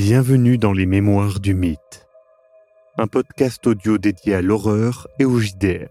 Bienvenue 0.00 0.58
dans 0.58 0.72
les 0.72 0.86
Mémoires 0.86 1.40
du 1.40 1.54
Mythe, 1.54 2.06
un 2.98 3.08
podcast 3.08 3.66
audio 3.66 3.98
dédié 3.98 4.36
à 4.36 4.42
l'horreur 4.42 5.08
et 5.18 5.24
au 5.24 5.40
JDR. 5.40 5.88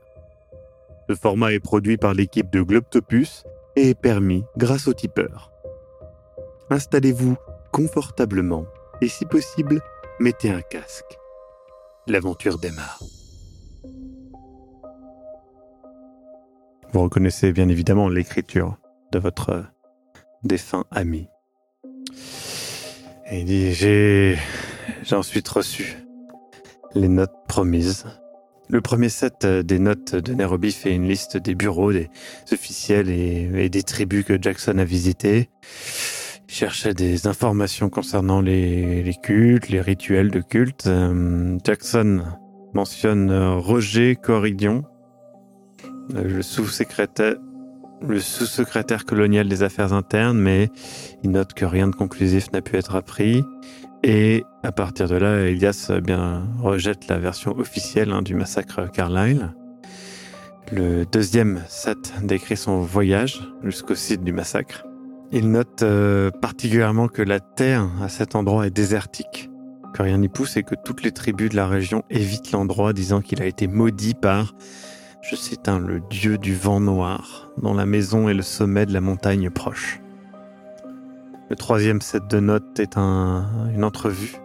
Ce 1.09 1.13
format 1.13 1.51
est 1.51 1.59
produit 1.59 1.97
par 1.97 2.13
l'équipe 2.13 2.49
de 2.49 2.61
Globtopus 2.61 3.43
et 3.75 3.89
est 3.89 3.99
permis 3.99 4.45
grâce 4.55 4.87
au 4.87 4.93
tipeur. 4.93 5.51
Installez-vous 6.69 7.35
confortablement 7.73 8.65
et 9.01 9.09
si 9.09 9.25
possible, 9.25 9.81
mettez 10.21 10.51
un 10.51 10.61
casque. 10.61 11.17
L'aventure 12.07 12.59
démarre. 12.59 13.03
Vous 16.93 17.01
reconnaissez 17.01 17.51
bien 17.51 17.67
évidemment 17.67 18.07
l'écriture 18.07 18.77
de 19.11 19.19
votre 19.19 19.65
défunt 20.45 20.85
ami. 20.91 21.27
Il 23.29 23.43
dit, 23.43 23.73
j'ai, 23.73 24.37
j'ai 25.03 25.15
ensuite 25.15 25.47
reçu 25.49 25.97
les 26.95 27.09
notes 27.09 27.35
promises. 27.47 28.05
Le 28.69 28.79
premier 28.79 29.09
set 29.09 29.43
euh, 29.43 29.63
des 29.63 29.79
notes 29.79 30.15
de 30.15 30.33
Nairobi 30.33 30.71
fait 30.71 30.93
une 30.93 31.07
liste 31.07 31.35
des 31.35 31.53
bureaux, 31.53 31.91
des 31.91 32.09
officiels 32.51 33.09
et, 33.09 33.69
des 33.69 33.83
tribus 33.83 34.23
que 34.23 34.41
Jackson 34.41 34.77
a 34.77 34.85
visités. 34.85 35.49
Il 36.47 36.53
cherchait 36.53 36.93
des 36.93 37.27
informations 37.27 37.89
concernant 37.89 38.39
les, 38.39 39.03
les 39.03 39.15
cultes, 39.15 39.67
les 39.67 39.81
rituels 39.81 40.31
de 40.31 40.39
culte. 40.39 40.87
Euh, 40.87 41.57
Jackson 41.65 42.23
mentionne 42.73 43.29
euh, 43.29 43.55
Roger 43.55 44.15
Corridion, 44.15 44.83
le 46.13 46.41
sous-secrétaire 46.41 47.35
le 48.01 48.19
sous-secrétaire 48.19 49.05
colonial 49.05 49.47
des 49.47 49.63
affaires 49.63 49.93
internes, 49.93 50.39
mais 50.39 50.69
il 51.23 51.31
note 51.31 51.53
que 51.53 51.65
rien 51.65 51.87
de 51.87 51.95
conclusif 51.95 52.51
n'a 52.51 52.61
pu 52.61 52.75
être 52.75 52.95
appris. 52.95 53.43
Et 54.03 54.43
à 54.63 54.71
partir 54.71 55.07
de 55.07 55.15
là, 55.15 55.41
Elias 55.47 55.91
eh 55.95 56.01
bien 56.01 56.47
rejette 56.59 57.07
la 57.07 57.17
version 57.17 57.57
officielle 57.57 58.11
hein, 58.11 58.21
du 58.21 58.35
massacre 58.35 58.89
Carlyle. 58.91 59.53
Le 60.71 61.05
deuxième 61.05 61.61
set 61.67 62.13
décrit 62.21 62.57
son 62.57 62.81
voyage 62.81 63.41
jusqu'au 63.63 63.95
site 63.95 64.23
du 64.23 64.33
massacre. 64.33 64.85
Il 65.31 65.51
note 65.51 65.81
euh, 65.81 66.29
particulièrement 66.29 67.07
que 67.07 67.21
la 67.21 67.39
terre 67.39 67.89
à 68.01 68.09
cet 68.09 68.35
endroit 68.35 68.67
est 68.67 68.71
désertique, 68.71 69.49
que 69.93 70.03
rien 70.03 70.17
n'y 70.17 70.29
pousse 70.29 70.57
et 70.57 70.63
que 70.63 70.75
toutes 70.75 71.03
les 71.03 71.11
tribus 71.11 71.49
de 71.49 71.55
la 71.55 71.67
région 71.67 72.03
évitent 72.09 72.51
l'endroit 72.51 72.93
disant 72.93 73.21
qu'il 73.21 73.41
a 73.41 73.45
été 73.45 73.67
maudit 73.67 74.13
par 74.13 74.53
je 75.29 75.35
cite 75.35 75.67
un, 75.67 75.79
le 75.79 75.99
dieu 75.99 76.37
du 76.37 76.55
vent 76.55 76.79
noir, 76.79 77.49
dont 77.57 77.73
la 77.73 77.85
maison 77.85 78.29
est 78.29 78.33
le 78.33 78.41
sommet 78.41 78.85
de 78.85 78.93
la 78.93 79.01
montagne 79.01 79.49
proche. 79.49 79.99
Le 81.49 81.55
troisième 81.57 81.99
set 81.99 82.27
de 82.27 82.39
notes 82.39 82.79
est 82.79 82.97
une 82.97 83.83
entrevue 83.83 84.37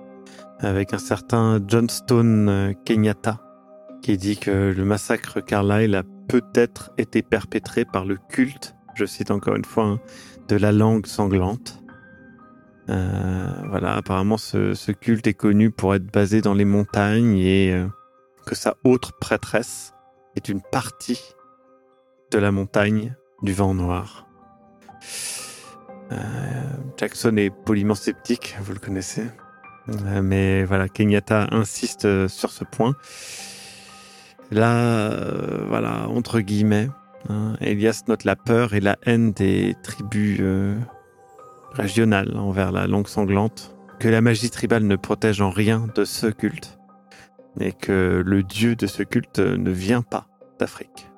avec 0.59 0.93
un 0.93 0.99
certain 0.99 1.61
Johnstone 1.67 2.75
Kenyatta, 2.85 3.39
qui 4.03 4.17
dit 4.17 4.37
que 4.37 4.75
le 4.77 4.85
massacre 4.85 5.41
Carlyle 5.41 5.95
a 5.95 6.03
peut-être 6.27 6.91
été 6.99 7.23
perpétré 7.23 7.85
par 7.85 8.05
le 8.05 8.19
culte, 8.29 8.75
je 8.95 9.05
cite 9.05 9.31
encore 9.31 9.55
une 9.55 9.65
fois, 9.65 9.85
hein, 9.85 10.01
de 10.49 10.57
la 10.57 10.73
langue 10.73 11.07
sanglante. 11.07 11.81
Euh, 12.89 13.53
voilà, 13.69 13.95
apparemment 13.95 14.37
ce, 14.37 14.91
culte 14.91 15.29
est 15.29 15.35
connu 15.35 15.71
pour 15.71 15.95
être 15.95 16.13
basé 16.13 16.41
dans 16.41 16.55
les 16.55 16.65
montagnes 16.65 17.37
et 17.39 17.73
euh, 17.73 17.87
que 18.47 18.57
sa 18.57 18.75
autre 18.83 19.13
prêtresse 19.21 19.95
est 20.37 20.49
une 20.49 20.61
partie 20.61 21.21
de 22.31 22.39
la 22.39 22.53
montagne 22.53 23.15
du 23.43 23.53
vent 23.53 23.75
noir. 23.75 24.27
Euh, 26.13 26.17
Jackson 26.97 27.37
est 27.37 27.51
poliment 27.51 27.95
sceptique, 27.95 28.57
vous 28.63 28.73
le 28.73 28.79
connaissez. 28.79 29.25
Euh, 29.89 30.23
mais 30.23 30.65
voilà, 30.65 30.89
Kenyatta 30.89 31.49
insiste 31.51 32.05
euh, 32.05 32.29
sur 32.29 32.51
ce 32.51 32.65
point. 32.65 32.95
Là, 34.51 35.11
voilà, 35.69 36.09
entre 36.09 36.41
guillemets, 36.41 36.91
hein, 37.31 37.55
Elias 37.63 38.03
note 38.07 38.25
la 38.25 38.37
peur 38.37 38.75
et 38.75 38.81
la 38.81 38.99
haine 39.07 39.33
des 39.33 39.75
tribus 39.83 40.43
régionales 41.73 42.37
envers 42.37 42.71
la 42.71 42.87
langue 42.87 43.09
sanglante, 43.09 43.75
que 43.99 44.09
la 44.09 44.21
magie 44.21 44.51
tribale 44.51 44.85
ne 44.85 44.97
protège 44.97 45.41
en 45.41 45.49
rien 45.49 45.89
de 45.95 46.05
ce 46.05 46.27
culte 46.27 46.79
et 47.61 47.73
que 47.73 48.23
le 48.25 48.43
dieu 48.43 48.77
de 48.77 48.87
ce 48.87 49.03
culte 49.03 49.39
ne 49.39 49.71
vient 49.71 50.03
pas 50.03 50.27
d'Afrique. 50.59 51.09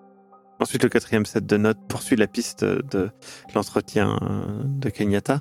Ensuite, 0.60 0.82
le 0.82 0.88
quatrième 0.88 1.26
set 1.26 1.44
de 1.46 1.56
notes 1.56 1.80
poursuit 1.88 2.16
la 2.16 2.26
piste 2.26 2.64
de 2.64 3.10
l'entretien 3.54 4.18
de 4.64 4.88
Kenyatta. 4.88 5.40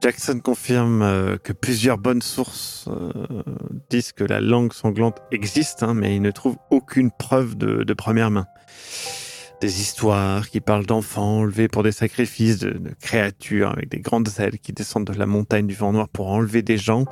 Jackson 0.00 0.38
confirme 0.38 1.02
euh, 1.02 1.38
que 1.38 1.52
plusieurs 1.52 1.98
bonnes 1.98 2.22
sources 2.22 2.86
euh, 2.88 3.42
disent 3.90 4.12
que 4.12 4.22
la 4.22 4.40
langue 4.40 4.72
sanglante 4.72 5.18
existe, 5.32 5.82
hein, 5.82 5.94
mais 5.94 6.14
il 6.14 6.22
ne 6.22 6.30
trouve 6.30 6.56
aucune 6.70 7.10
preuve 7.10 7.56
de, 7.56 7.94
première 7.94 8.30
main. 8.30 8.46
Des 9.60 9.80
histoires 9.80 10.48
qui 10.50 10.60
parlent 10.60 10.86
d'enfants 10.86 11.38
enlevés 11.38 11.66
pour 11.66 11.82
des 11.82 11.90
sacrifices, 11.90 12.58
de, 12.58 12.80
créatures 13.00 13.70
avec 13.70 13.88
des 13.88 13.98
grandes 13.98 14.28
ailes 14.38 14.60
qui 14.60 14.72
descendent 14.72 15.06
de 15.06 15.18
la 15.18 15.26
montagne 15.26 15.66
du 15.66 15.74
vent 15.74 15.92
noir 15.92 16.08
pour 16.08 16.28
enlever 16.28 16.62
des 16.62 16.78
gens. 16.78 17.04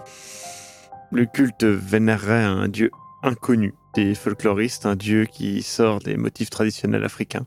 Le 1.13 1.25
culte 1.25 1.65
vénérerait 1.65 2.45
un 2.45 2.69
dieu 2.69 2.91
inconnu 3.23 3.75
des 3.95 4.15
folkloristes, 4.15 4.87
un 4.87 4.97
dieu 4.97 5.25
qui 5.25 5.63
sort 5.63 6.01
des 6.01 6.17
motifs 6.17 6.51
traditionnels 6.51 7.05
africains. 7.05 7.47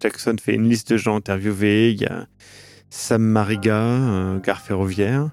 Jackson 0.00 0.36
fait 0.40 0.54
une 0.54 0.68
liste 0.68 0.92
de 0.92 0.96
gens 0.96 1.16
interviewés. 1.16 1.92
Il 1.92 2.00
y 2.00 2.06
a 2.06 2.26
Sam 2.90 3.22
Mariga, 3.22 3.80
un 3.80 4.38
gare 4.38 4.60
ferroviaire. 4.60 5.30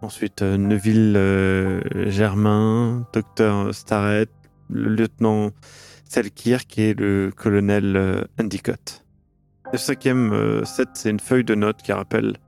Ensuite, 0.00 0.42
euh, 0.42 0.56
Neville 0.56 1.14
euh, 1.16 1.80
Germain, 2.08 3.06
Docteur 3.12 3.74
Starrett, 3.74 4.30
le 4.70 4.88
lieutenant 4.88 5.50
Selkirk 6.08 6.78
et 6.78 6.94
le 6.94 7.32
colonel 7.34 7.96
euh, 7.96 8.24
Endicott. 8.40 9.04
Le 9.72 9.78
cinquième 9.78 10.64
set, 10.64 10.88
c'est 10.94 11.10
une 11.10 11.20
feuille 11.20 11.44
de 11.44 11.54
notes 11.54 11.82
qui 11.82 11.92
rappelle 11.92 12.38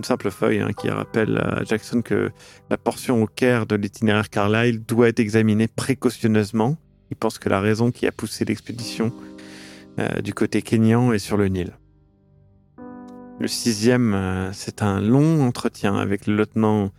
une 0.00 0.04
simple 0.04 0.30
feuille 0.30 0.60
hein, 0.60 0.70
qui 0.72 0.88
rappelle 0.88 1.36
à 1.36 1.62
Jackson 1.62 2.00
que 2.00 2.30
la 2.70 2.78
portion 2.78 3.22
au 3.22 3.26
Caire 3.26 3.66
de 3.66 3.76
l'itinéraire 3.76 4.30
Carlyle 4.30 4.82
doit 4.82 5.08
être 5.08 5.20
examinée 5.20 5.68
précautionneusement. 5.68 6.78
Il 7.10 7.18
pense 7.18 7.38
que 7.38 7.50
la 7.50 7.60
raison 7.60 7.90
qui 7.90 8.06
a 8.06 8.12
poussé 8.12 8.46
l'expédition 8.46 9.12
euh, 9.98 10.22
du 10.22 10.32
côté 10.32 10.62
kényan 10.62 11.12
est 11.12 11.18
sur 11.18 11.36
le 11.36 11.48
Nil. 11.48 11.76
Le 13.40 13.46
sixième, 13.46 14.14
euh, 14.14 14.50
c'est 14.54 14.80
un 14.80 15.02
long 15.02 15.42
entretien 15.42 15.94
avec 15.96 16.26
le 16.26 16.34
lieutenant 16.34 16.92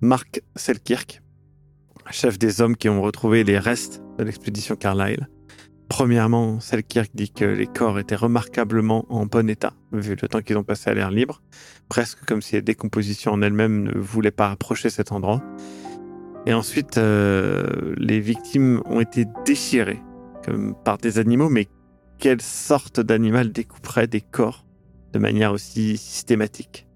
Mark 0.00 0.42
Selkirk, 0.56 1.22
chef 2.10 2.40
des 2.40 2.60
hommes 2.60 2.76
qui 2.76 2.88
ont 2.88 3.02
retrouvé 3.02 3.44
les 3.44 3.60
restes 3.60 4.02
de 4.18 4.24
l'expédition 4.24 4.74
Carlyle. 4.74 5.28
Premièrement, 5.88 6.60
Selkirk 6.60 7.10
dit 7.14 7.30
que 7.30 7.44
les 7.44 7.66
corps 7.66 7.98
étaient 7.98 8.14
remarquablement 8.14 9.06
en 9.08 9.24
bon 9.24 9.48
état, 9.48 9.72
vu 9.92 10.16
le 10.20 10.28
temps 10.28 10.42
qu'ils 10.42 10.58
ont 10.58 10.64
passé 10.64 10.90
à 10.90 10.94
l'air 10.94 11.10
libre, 11.10 11.42
presque 11.88 12.24
comme 12.26 12.42
si 12.42 12.56
la 12.56 12.60
décomposition 12.60 13.32
en 13.32 13.40
elle-même 13.40 13.84
ne 13.84 13.98
voulait 13.98 14.30
pas 14.30 14.50
approcher 14.50 14.90
cet 14.90 15.12
endroit. 15.12 15.42
Et 16.46 16.52
ensuite, 16.52 16.98
euh, 16.98 17.94
les 17.96 18.20
victimes 18.20 18.82
ont 18.86 19.00
été 19.00 19.26
déchirées 19.44 20.02
comme 20.44 20.74
par 20.84 20.98
des 20.98 21.18
animaux, 21.18 21.48
mais 21.48 21.68
quelle 22.18 22.42
sorte 22.42 23.00
d'animal 23.00 23.50
découperait 23.50 24.06
des 24.06 24.20
corps 24.20 24.66
de 25.12 25.18
manière 25.18 25.52
aussi 25.52 25.96
systématique? 25.96 26.86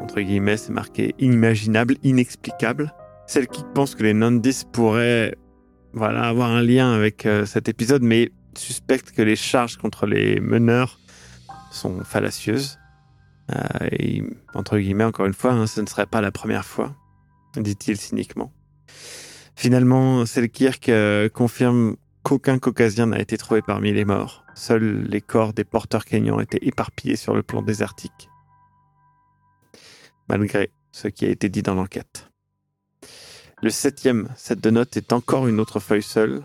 Entre 0.00 0.20
guillemets, 0.20 0.56
c'est 0.56 0.72
marqué 0.72 1.14
inimaginable, 1.18 1.94
inexplicable. 2.02 2.92
Celle 3.26 3.46
qui 3.46 3.62
pense 3.74 3.94
que 3.94 4.02
les 4.02 4.14
Nandis 4.14 4.64
pourraient 4.72 5.34
voilà, 5.92 6.24
avoir 6.24 6.50
un 6.50 6.62
lien 6.62 6.92
avec 6.92 7.26
euh, 7.26 7.44
cet 7.44 7.68
épisode, 7.68 8.02
mais 8.02 8.30
suspecte 8.56 9.12
que 9.12 9.22
les 9.22 9.36
charges 9.36 9.76
contre 9.76 10.06
les 10.06 10.40
meneurs 10.40 10.98
sont 11.70 12.02
fallacieuses. 12.04 12.78
Euh, 13.50 13.88
et, 13.90 14.22
entre 14.54 14.78
guillemets, 14.78 15.04
encore 15.04 15.26
une 15.26 15.34
fois, 15.34 15.52
hein, 15.52 15.66
ce 15.66 15.80
ne 15.80 15.86
serait 15.86 16.06
pas 16.06 16.20
la 16.20 16.30
première 16.30 16.64
fois, 16.64 16.94
dit-il 17.56 17.96
cyniquement. 17.96 18.52
Finalement, 19.54 20.24
Selkirk 20.24 20.88
euh, 20.88 21.28
confirme 21.28 21.96
qu'aucun 22.22 22.58
caucasien 22.58 23.06
n'a 23.06 23.20
été 23.20 23.36
trouvé 23.36 23.62
parmi 23.62 23.92
les 23.92 24.04
morts. 24.04 24.44
Seuls 24.54 25.04
les 25.08 25.20
corps 25.20 25.52
des 25.52 25.64
porteurs 25.64 26.04
kenyans 26.04 26.40
étaient 26.40 26.66
éparpillés 26.66 27.16
sur 27.16 27.34
le 27.34 27.42
plan 27.42 27.62
désertique. 27.62 28.28
Malgré 30.28 30.70
ce 30.90 31.08
qui 31.08 31.26
a 31.26 31.28
été 31.28 31.48
dit 31.48 31.62
dans 31.62 31.74
l'enquête. 31.74 32.31
Le 33.64 33.70
septième 33.70 34.26
set 34.34 34.60
de 34.60 34.70
notes 34.70 34.96
est 34.96 35.12
encore 35.12 35.46
une 35.46 35.60
autre 35.60 35.78
feuille 35.78 36.02
seule. 36.02 36.42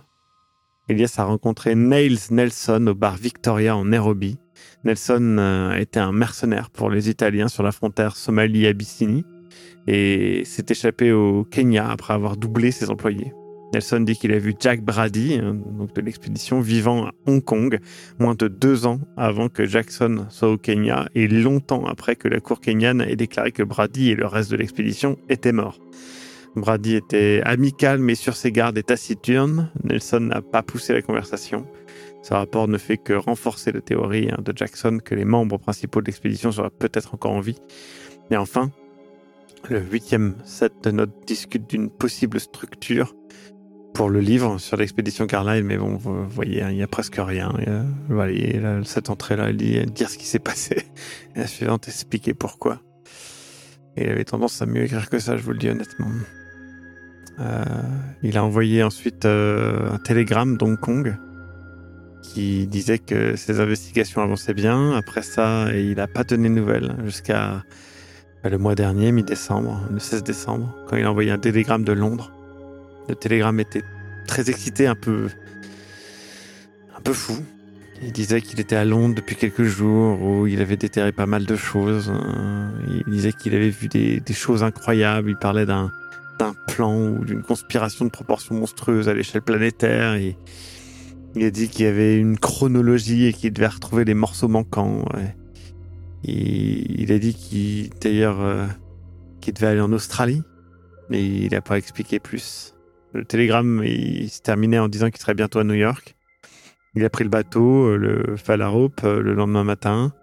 Elias 0.87 1.15
a 1.17 1.23
rencontré 1.23 1.73
Nails 1.73 2.19
Nelson 2.29 2.85
au 2.85 2.93
bar 2.93 3.17
Victoria 3.17 3.75
en 3.75 3.85
Nairobi. 3.85 4.37
Nelson 4.83 5.37
euh, 5.39 5.73
était 5.77 5.99
un 5.99 6.11
mercenaire 6.11 6.69
pour 6.69 6.91
les 6.91 7.09
Italiens 7.09 7.47
sur 7.47 7.63
la 7.63 7.71
frontière 7.71 8.15
Somalie-Abyssinie 8.15 9.25
et 9.87 10.43
s'est 10.45 10.67
échappé 10.69 11.11
au 11.11 11.43
Kenya 11.43 11.89
après 11.89 12.13
avoir 12.13 12.37
doublé 12.37 12.69
ses 12.69 12.91
employés. 12.91 13.33
Nelson 13.73 14.01
dit 14.01 14.15
qu'il 14.15 14.31
a 14.31 14.37
vu 14.37 14.53
Jack 14.59 14.83
Brady, 14.83 15.39
donc 15.39 15.95
de 15.95 16.01
l'expédition, 16.01 16.61
vivant 16.61 17.07
à 17.07 17.13
Hong 17.25 17.43
Kong, 17.43 17.79
moins 18.19 18.35
de 18.35 18.47
deux 18.47 18.85
ans 18.85 18.99
avant 19.17 19.49
que 19.49 19.65
Jackson 19.65 20.27
soit 20.29 20.51
au 20.51 20.57
Kenya 20.59 21.09
et 21.15 21.27
longtemps 21.27 21.87
après 21.87 22.15
que 22.15 22.27
la 22.27 22.39
cour 22.41 22.61
kenyane 22.61 23.01
ait 23.01 23.15
déclaré 23.15 23.51
que 23.51 23.63
Brady 23.63 24.11
et 24.11 24.15
le 24.15 24.27
reste 24.27 24.51
de 24.51 24.57
l'expédition 24.57 25.17
étaient 25.29 25.51
morts. 25.51 25.79
Brady 26.57 26.95
était 26.95 27.41
amical 27.45 27.99
mais 27.99 28.15
sur 28.15 28.35
ses 28.35 28.51
gardes 28.51 28.77
et 28.77 28.83
taciturne. 28.83 29.71
Nelson 29.83 30.19
n'a 30.19 30.41
pas 30.41 30.63
poussé 30.63 30.93
la 30.93 31.01
conversation. 31.01 31.65
Ce 32.23 32.33
rapport 32.33 32.67
ne 32.67 32.77
fait 32.77 32.97
que 32.97 33.13
renforcer 33.13 33.71
la 33.71 33.81
théorie 33.81 34.29
hein, 34.31 34.41
de 34.43 34.51
Jackson 34.55 34.99
que 35.03 35.15
les 35.15 35.25
membres 35.25 35.57
principaux 35.57 36.01
de 36.01 36.07
l'expédition 36.07 36.51
seraient 36.51 36.69
peut-être 36.69 37.13
encore 37.13 37.31
en 37.31 37.39
vie. 37.39 37.59
Et 38.31 38.37
enfin, 38.37 38.71
le 39.69 39.79
huitième 39.79 40.35
set 40.43 40.73
de 40.83 40.91
notes 40.91 41.25
discute 41.25 41.69
d'une 41.69 41.89
possible 41.89 42.39
structure 42.39 43.13
pour 43.93 44.09
le 44.09 44.19
livre 44.19 44.59
sur 44.59 44.77
l'expédition 44.77 45.25
Carlyle, 45.25 45.63
mais 45.63 45.77
bon, 45.77 45.95
vous 45.95 46.27
voyez, 46.27 46.61
hein, 46.61 46.69
il 46.69 46.75
n'y 46.75 46.83
a 46.83 46.87
presque 46.87 47.15
rien. 47.17 47.51
vous 48.07 48.15
voyez, 48.15 48.61
cette 48.83 49.09
entrée-là, 49.09 49.49
elle 49.49 49.57
dit 49.57 49.83
dire 49.87 50.09
ce 50.09 50.17
qui 50.17 50.25
s'est 50.25 50.37
passé. 50.37 50.85
Et 51.35 51.39
la 51.39 51.47
suivante, 51.47 51.87
expliquer 51.87 52.33
pourquoi. 52.33 52.81
Et 53.95 54.03
il 54.03 54.09
avait 54.09 54.23
tendance 54.23 54.61
à 54.61 54.67
mieux 54.67 54.83
écrire 54.83 55.09
que 55.09 55.17
ça, 55.17 55.35
je 55.35 55.41
vous 55.41 55.51
le 55.51 55.57
dis 55.57 55.69
honnêtement. 55.69 56.07
Euh, 57.39 57.63
il 58.23 58.37
a 58.37 58.43
envoyé 58.43 58.83
ensuite 58.83 59.25
euh, 59.25 59.91
un 59.91 59.97
télégramme 59.99 60.57
d'Hong 60.57 60.79
Kong 60.79 61.15
qui 62.23 62.67
disait 62.67 62.97
que 62.97 63.35
ses 63.35 63.59
investigations 63.59 64.21
avançaient 64.21 64.53
bien. 64.53 64.93
Après 64.93 65.21
ça, 65.21 65.67
il 65.73 65.95
n'a 65.95 66.07
pas 66.07 66.23
donné 66.23 66.49
de 66.49 66.53
nouvelles 66.55 66.95
jusqu'à 67.05 67.63
bah, 68.43 68.49
le 68.49 68.57
mois 68.57 68.75
dernier, 68.75 69.11
mi-décembre, 69.11 69.81
le 69.91 69.99
16 69.99 70.23
décembre, 70.23 70.75
quand 70.87 70.97
il 70.97 71.05
a 71.05 71.11
envoyé 71.11 71.31
un 71.31 71.37
télégramme 71.37 71.83
de 71.83 71.93
Londres 71.93 72.31
le 73.07 73.15
télégramme 73.15 73.59
était 73.59 73.83
très 74.27 74.49
excité, 74.49 74.87
un 74.87 74.95
peu, 74.95 75.27
un 76.95 77.01
peu 77.01 77.13
fou. 77.13 77.43
Il 78.03 78.11
disait 78.11 78.41
qu'il 78.41 78.59
était 78.59 78.75
à 78.75 78.85
Londres 78.85 79.15
depuis 79.15 79.35
quelques 79.35 79.63
jours, 79.63 80.21
où 80.21 80.45
il 80.45 80.61
avait 80.61 80.77
déterré 80.77 81.11
pas 81.11 81.25
mal 81.25 81.45
de 81.45 81.55
choses. 81.55 82.11
Il 82.89 83.11
disait 83.11 83.33
qu'il 83.33 83.55
avait 83.55 83.69
vu 83.69 83.87
des, 83.87 84.21
choses 84.33 84.63
incroyables. 84.63 85.29
Il 85.29 85.37
parlait 85.37 85.65
d'un 85.65 85.91
d'un 86.39 86.53
plan 86.67 87.09
ou 87.09 87.25
d'une 87.25 87.43
conspiration 87.43 88.05
de 88.05 88.09
proportions 88.09 88.55
monstrueuses 88.55 89.09
à 89.09 89.13
l'échelle 89.13 89.41
planétaire. 89.41 90.15
Et 90.15 90.37
il 91.35 91.43
a 91.45 91.51
dit 91.51 91.69
qu'il 91.69 91.85
y 91.85 91.87
avait 91.87 92.17
une 92.17 92.37
chronologie 92.37 93.25
et 93.25 93.33
qu'il 93.33 93.53
devait 93.53 93.67
retrouver 93.67 94.05
les 94.05 94.13
morceaux 94.13 94.47
manquants. 94.47 95.05
Et 96.23 97.01
il 97.01 97.11
a 97.11 97.19
dit 97.19 97.33
qu'il 97.33 97.89
d'ailleurs 98.01 98.41
euh, 98.41 98.65
qu'il 99.39 99.53
devait 99.53 99.67
aller 99.67 99.81
en 99.81 99.93
Australie, 99.93 100.41
mais 101.09 101.23
il 101.23 101.51
n'a 101.51 101.61
pas 101.61 101.77
expliqué 101.77 102.19
plus. 102.19 102.73
Le 103.13 103.23
télégramme 103.23 103.83
il 103.85 104.29
se 104.29 104.41
terminait 104.41 104.79
en 104.79 104.87
disant 104.87 105.09
qu'il 105.09 105.21
serait 105.21 105.35
bientôt 105.35 105.59
à 105.59 105.63
New 105.63 105.73
York. 105.73 106.15
Il 106.95 107.05
a 107.05 107.09
pris 107.09 107.23
le 107.23 107.29
bateau, 107.29 107.85
euh, 107.85 107.97
le 107.97 108.35
Falarope, 108.37 109.01
euh, 109.03 109.21
le 109.21 109.33
lendemain 109.33 109.63
matin. 109.63 110.13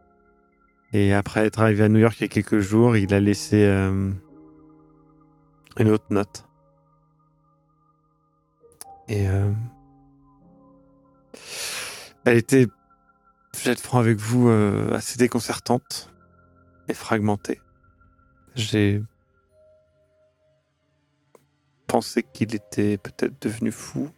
Et 0.93 1.13
après 1.13 1.47
être 1.47 1.61
arrivé 1.61 1.85
à 1.85 1.89
New 1.89 2.01
York 2.01 2.17
il 2.19 2.23
y 2.23 2.25
a 2.25 2.29
quelques 2.29 2.61
jours, 2.61 2.97
il 2.97 3.13
a 3.15 3.21
laissé 3.21 3.67
une 5.79 5.91
autre 5.91 6.07
note. 6.11 6.47
Et 9.09 9.27
elle 12.25 12.37
était, 12.39 12.67
je 13.57 13.65
vais 13.65 13.73
être 13.73 13.81
franc 13.81 13.99
avec 13.99 14.19
vous, 14.19 14.49
assez 14.93 15.19
déconcertante 15.19 16.11
et 16.89 16.95
fragmentée. 16.95 17.61
J'ai 18.55 19.03
pensait 21.87 22.25
qu'il 22.25 22.55
était 22.55 22.99
peut-être 22.99 23.41
devenu 23.41 23.71
fou, 23.71 24.11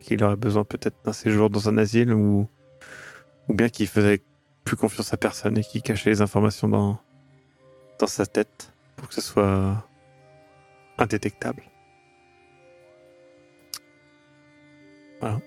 qu'il 0.00 0.24
aurait 0.24 0.34
besoin 0.34 0.64
peut-être 0.64 0.96
d'un 1.04 1.12
séjour 1.12 1.48
dans 1.48 1.68
un 1.68 1.78
asile 1.78 2.12
ou, 2.12 2.48
ou 3.48 3.54
bien 3.54 3.68
qu'il 3.68 3.86
faisait 3.86 4.20
plus 4.64 4.76
confiance 4.76 5.12
à 5.12 5.16
personne 5.16 5.58
et 5.58 5.62
qu'il 5.62 5.82
cachait 5.82 6.10
les 6.10 6.22
informations 6.22 6.68
dans, 6.68 6.98
dans 7.98 8.06
sa 8.06 8.26
tête 8.26 8.72
pour 8.96 9.08
que 9.08 9.14
ce 9.14 9.20
soit 9.20 9.86
indétectable. 11.00 11.62
Voilà. 15.20 15.40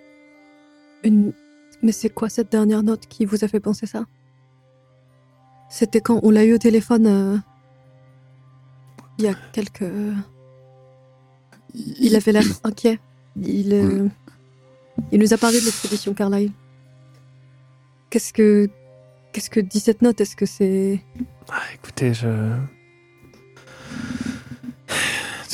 Une... 1.04 1.34
Mais 1.82 1.92
c'est 1.92 2.10
quoi 2.10 2.30
cette 2.30 2.52
dernière 2.52 2.84
note 2.84 3.08
qui 3.08 3.26
vous 3.26 3.44
a 3.44 3.48
fait 3.48 3.60
penser 3.60 3.86
ça? 3.86 4.06
C'était 5.70 6.02
quand 6.02 6.20
on 6.24 6.30
l'a 6.30 6.46
eu 6.46 6.54
au 6.54 6.58
téléphone 6.58 7.08
euh, 7.08 7.38
il 9.18 9.26
y 9.26 9.28
a 9.28 9.34
quelques... 9.52 9.92
Il 11.74 12.16
avait 12.16 12.32
l'air 12.32 12.46
inquiet. 12.64 13.00
Il, 13.36 13.74
euh, 13.74 14.08
il 15.12 15.20
nous 15.20 15.34
a 15.34 15.38
parlé 15.38 15.60
de 15.60 15.66
l'expédition 15.66 16.14
Carlyle. 16.14 16.52
Qu'est-ce 18.12 18.32
que 18.32 18.70
qu'est-ce 19.32 19.50
que 19.50 19.60
dit 19.60 19.80
cette 19.80 20.04
note? 20.04 20.22
Est-ce 20.22 20.36
que 20.36 20.46
c'est 20.46 21.04
ah, 21.50 21.62
Écoutez, 21.74 22.14
je 22.14 22.28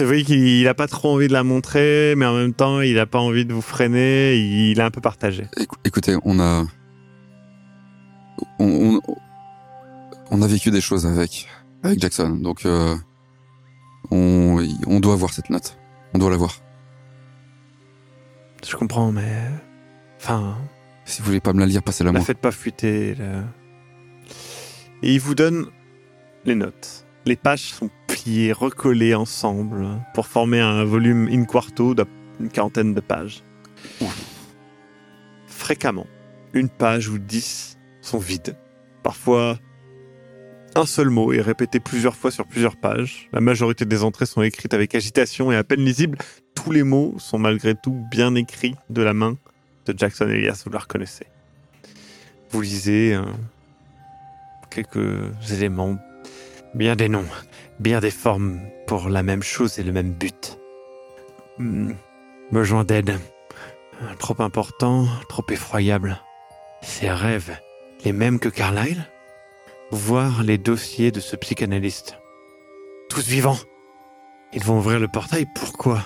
vous 0.03 0.07
voyez 0.07 0.23
qu'il 0.23 0.63
n'a 0.63 0.73
pas 0.73 0.87
trop 0.87 1.13
envie 1.13 1.27
de 1.27 1.33
la 1.33 1.43
montrer, 1.43 2.13
mais 2.15 2.25
en 2.25 2.35
même 2.35 2.53
temps, 2.53 2.81
il 2.81 2.95
n'a 2.95 3.05
pas 3.05 3.19
envie 3.19 3.45
de 3.45 3.53
vous 3.53 3.61
freiner. 3.61 4.35
Il 4.37 4.79
est 4.79 4.83
un 4.83 4.91
peu 4.91 5.01
partagé. 5.01 5.45
Écoutez, 5.83 6.15
on 6.23 6.39
a 6.39 6.65
on, 8.59 9.01
on, 10.31 10.41
a 10.41 10.47
vécu 10.47 10.71
des 10.71 10.81
choses 10.81 11.05
avec 11.05 11.47
avec 11.83 11.99
Jackson, 11.99 12.29
donc 12.41 12.65
euh, 12.65 12.95
on, 14.11 14.65
on 14.87 14.99
doit 14.99 15.15
voir 15.15 15.33
cette 15.33 15.49
note. 15.49 15.77
On 16.13 16.19
doit 16.19 16.29
la 16.29 16.37
voir. 16.37 16.55
Je 18.67 18.75
comprends, 18.75 19.11
mais. 19.11 19.37
Enfin. 20.17 20.57
Si 21.05 21.21
vous 21.21 21.27
voulez 21.27 21.39
pas 21.39 21.53
me 21.53 21.59
la 21.59 21.65
lire, 21.65 21.81
passez-la 21.81 22.11
moi. 22.11 22.19
La 22.19 22.25
faites 22.25 22.39
pas 22.39 22.51
fuiter. 22.51 23.15
Et 25.01 25.13
il 25.13 25.19
vous 25.19 25.33
donne 25.33 25.67
les 26.45 26.55
notes. 26.55 27.05
Les 27.25 27.35
pages 27.35 27.73
sont 27.73 27.89
pliées, 28.09 28.51
recollées 28.51 29.15
ensemble 29.15 29.87
pour 30.13 30.27
former 30.27 30.59
un 30.59 30.83
volume 30.83 31.27
in 31.31 31.45
quarto 31.45 31.93
d'une 31.93 32.49
quarantaine 32.49 32.93
de 32.93 32.99
pages. 32.99 33.43
Fréquemment, 35.47 36.07
une 36.53 36.69
page 36.69 37.09
ou 37.09 37.19
dix 37.19 37.77
sont 38.01 38.17
vides. 38.17 38.57
Parfois, 39.03 39.59
un 40.75 40.85
seul 40.85 41.09
mot 41.09 41.31
est 41.33 41.41
répété 41.41 41.79
plusieurs 41.79 42.15
fois 42.15 42.31
sur 42.31 42.45
plusieurs 42.45 42.75
pages. 42.75 43.29
La 43.31 43.41
majorité 43.41 43.85
des 43.85 44.03
entrées 44.03 44.25
sont 44.25 44.41
écrites 44.41 44.73
avec 44.73 44.95
agitation 44.95 45.51
et 45.51 45.55
à 45.55 45.63
peine 45.63 45.81
lisibles. 45.81 46.17
Tous 46.55 46.71
les 46.71 46.83
mots 46.83 47.15
sont 47.17 47.39
malgré 47.39 47.75
tout 47.75 48.03
bien 48.11 48.35
écrits 48.35 48.75
de 48.89 49.01
la 49.01 49.13
main 49.13 49.37
de 49.85 49.97
Jackson 49.97 50.27
Elias, 50.27 50.63
vous 50.65 50.71
la 50.71 50.79
reconnaissez. 50.79 51.25
Vous 52.51 52.61
lisez 52.61 53.13
euh, 53.13 53.21
quelques 54.69 55.51
éléments, 55.51 55.97
bien 56.73 56.95
des 56.95 57.09
noms, 57.09 57.25
bien 57.79 57.99
des 57.99 58.11
formes 58.11 58.59
pour 58.87 59.09
la 59.09 59.23
même 59.23 59.43
chose 59.43 59.79
et 59.79 59.83
le 59.83 59.91
même 59.91 60.13
but. 60.13 60.59
Hmm, 61.57 61.93
besoin 62.51 62.83
d'aide. 62.83 63.17
Trop 64.17 64.41
important, 64.41 65.07
trop 65.27 65.45
effroyable. 65.49 66.21
Ces 66.81 67.09
rêves, 67.09 67.57
les 68.05 68.13
mêmes 68.13 68.39
que 68.39 68.49
Carlyle? 68.49 69.05
Voir 69.91 70.43
les 70.43 70.57
dossiers 70.57 71.11
de 71.11 71.19
ce 71.19 71.35
psychanalyste. 71.35 72.17
Tous 73.09 73.27
vivants. 73.27 73.57
Ils 74.53 74.63
vont 74.63 74.77
ouvrir 74.77 74.99
le 74.99 75.07
portail, 75.07 75.45
pourquoi? 75.55 76.05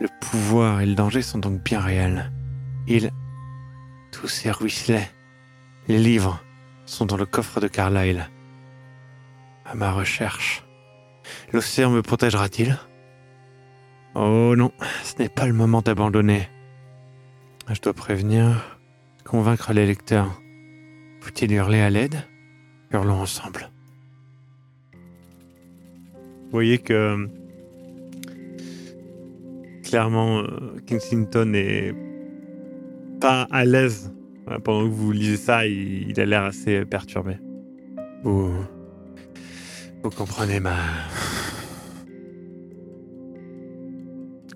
Le 0.00 0.08
pouvoir 0.20 0.80
et 0.80 0.86
le 0.86 0.94
danger 0.94 1.22
sont 1.22 1.38
donc 1.38 1.62
bien 1.62 1.80
réels. 1.80 2.30
Ils... 2.86 3.10
Tous 4.12 4.28
ces 4.28 4.50
ruisselets, 4.50 5.10
les 5.88 5.98
livres, 5.98 6.42
sont 6.86 7.06
dans 7.06 7.16
le 7.16 7.26
coffre 7.26 7.60
de 7.60 7.68
Carlyle. 7.68 8.28
À 9.64 9.74
ma 9.74 9.92
recherche. 9.92 10.64
L'océan 11.52 11.90
me 11.90 12.02
protégera-t-il? 12.02 12.78
Oh 14.14 14.54
non, 14.56 14.72
ce 15.04 15.22
n'est 15.22 15.28
pas 15.28 15.46
le 15.46 15.52
moment 15.52 15.80
d'abandonner. 15.80 16.48
Je 17.70 17.80
dois 17.80 17.94
prévenir, 17.94 18.78
convaincre 19.24 19.72
les 19.72 19.86
lecteurs. 19.86 20.40
Faut-il 21.20 21.52
hurler 21.52 21.80
à 21.80 21.90
l'aide? 21.90 22.16
Hurlons 22.92 23.20
ensemble. 23.20 23.70
Vous 24.92 26.50
voyez 26.50 26.78
que 26.78 27.28
clairement 29.82 30.40
euh, 30.40 30.76
Kensington 30.86 31.52
est 31.54 31.94
pas 33.20 33.46
à 33.50 33.64
l'aise 33.64 34.12
pendant 34.64 34.84
que 34.84 34.92
vous 34.92 35.12
lisez 35.12 35.36
ça. 35.36 35.66
Il, 35.66 36.18
a 36.20 36.26
l'air 36.26 36.44
assez 36.44 36.84
perturbé. 36.84 37.36
Vous 40.02 40.10
comprenez 40.10 40.60
ma 40.60 40.76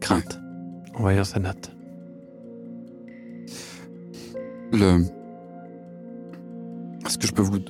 crainte 0.01 0.39
en 0.95 1.01
voyant 1.01 1.25
sa 1.25 1.39
note. 1.41 1.71
Le 4.73 5.05
est-ce 7.07 7.19
que 7.19 7.27
je 7.27 7.33
peux 7.33 7.43
vous 7.43 7.61